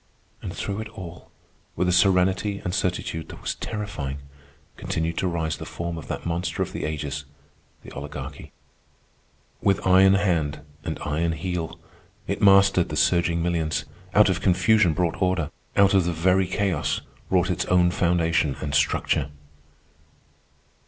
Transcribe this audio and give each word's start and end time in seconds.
And 0.41 0.51
through 0.51 0.79
it 0.81 0.89
all, 0.97 1.29
with 1.75 1.87
a 1.87 1.91
serenity 1.91 2.59
and 2.65 2.73
certitude 2.73 3.29
that 3.29 3.39
was 3.39 3.53
terrifying, 3.53 4.17
continued 4.75 5.19
to 5.19 5.27
rise 5.27 5.57
the 5.57 5.63
form 5.67 5.95
of 5.95 6.07
that 6.07 6.25
monster 6.25 6.63
of 6.63 6.73
the 6.73 6.85
ages, 6.85 7.25
the 7.83 7.91
Oligarchy. 7.91 8.51
With 9.61 9.85
iron 9.85 10.15
hand 10.15 10.61
and 10.83 10.97
iron 11.05 11.33
heel 11.33 11.77
it 12.25 12.41
mastered 12.41 12.89
the 12.89 12.95
surging 12.95 13.43
millions, 13.43 13.85
out 14.15 14.27
of 14.27 14.41
confusion 14.41 14.93
brought 14.93 15.21
order, 15.21 15.51
out 15.77 15.93
of 15.93 16.05
the 16.05 16.13
very 16.13 16.47
chaos 16.47 17.01
wrought 17.29 17.51
its 17.51 17.65
own 17.65 17.91
foundation 17.91 18.55
and 18.59 18.73
structure. 18.73 19.29